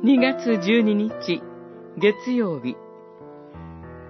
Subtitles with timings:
[0.00, 1.42] 2月12日、
[1.96, 2.76] 月曜日。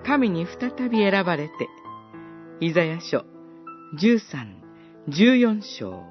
[0.04, 1.66] 神に再び選ばれて、
[2.61, 3.25] イザヤ書
[3.98, 4.21] 13、
[5.09, 6.03] 14章。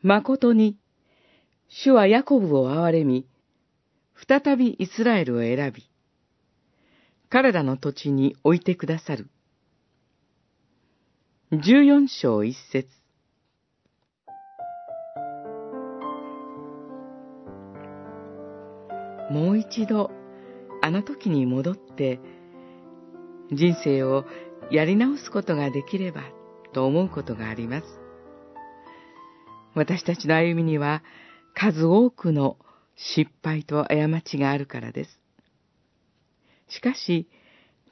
[0.00, 0.78] 誠に、
[1.68, 3.26] 主はヤコブを憐れみ、
[4.26, 5.84] 再びイスラエルを選び、
[7.28, 9.28] 彼らの土地に置いてくださる。
[11.52, 12.88] 14章一節
[19.30, 20.10] もう一度、
[20.82, 22.20] あの時に戻って、
[23.52, 24.24] 人生を
[24.70, 26.22] やり直すことができれば
[26.72, 27.86] と思うことがあります。
[29.74, 31.02] 私たちの歩みには
[31.54, 32.56] 数多くの
[32.96, 35.20] 失敗と過ちがあるからです。
[36.68, 37.28] しかし、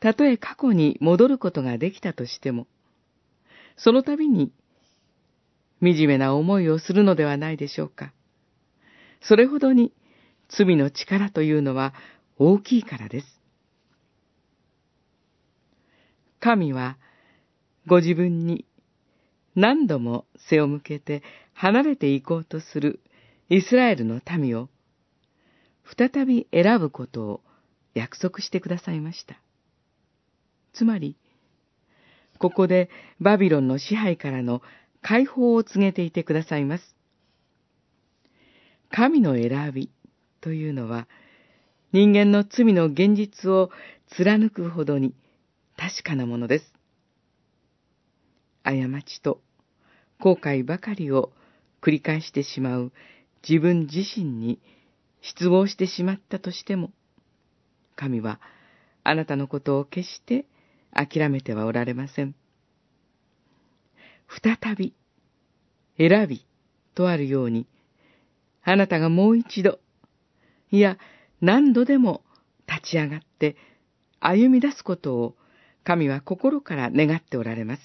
[0.01, 2.67] たとえ過去に戻ることができたとしても、
[3.77, 4.53] その度に
[5.81, 8.13] 惨めな思いをするのではないでしょうか。
[9.21, 9.93] それほどに
[10.49, 11.95] 罪の力というのは
[12.39, 13.27] 大きいからです。
[16.41, 16.97] 神は
[17.87, 18.67] ご自分に
[19.55, 21.23] 何度も背を向けて
[21.55, 23.01] 離れていこうとする
[23.49, 24.69] イスラエルの民を
[25.97, 27.41] 再び選ぶことを
[27.95, 29.41] 約束してくださいました。
[30.73, 31.17] つまり、
[32.39, 34.61] ここでバビロンの支配からの
[35.01, 36.97] 解放を告げていてくださいます。
[38.91, 39.91] 神の選び
[40.47, 41.09] というのは、
[41.91, 43.71] 人間の罪の現実を
[44.17, 45.13] 貫くほどに
[45.77, 46.73] 確かなものです。
[48.63, 48.71] 過
[49.03, 49.41] ちと
[50.21, 51.33] 後悔ばかりを
[51.83, 52.93] 繰り返してしまう
[53.43, 54.61] 自分自身に
[55.21, 56.93] 失望してしまったとしても、
[57.97, 58.39] 神は
[59.03, 60.47] あなたのことを決して
[60.93, 62.37] 諦めてはおられません。
[64.29, 64.95] 再び、
[65.99, 66.47] 選び
[66.95, 67.67] とあるように、
[68.63, 69.81] あなたがもう一度、
[70.71, 70.99] いや
[71.41, 72.23] 何度でも
[72.69, 73.57] 立ち上がって
[74.21, 75.37] 歩み出すことを
[75.85, 77.83] 神は心から願っておられます。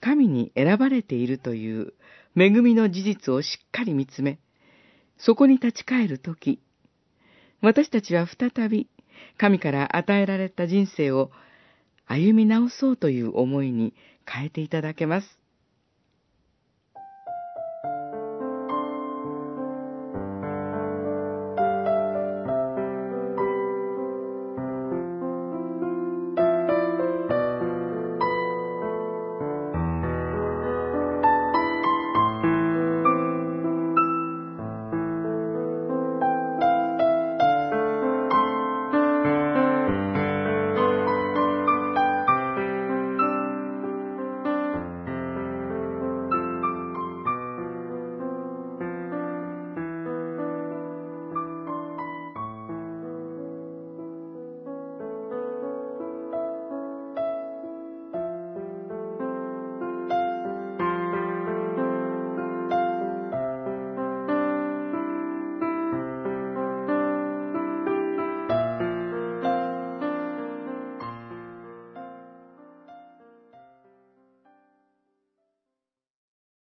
[0.00, 1.94] 神に選ばれているという
[2.36, 4.40] 恵みの事実をしっかり見つめ、
[5.16, 6.60] そこに立ち返るとき、
[7.60, 8.88] 私たちは再び
[9.38, 11.30] 神から与えられた人生を
[12.06, 13.94] 歩み直そうという思いに
[14.26, 15.41] 変えていただけます。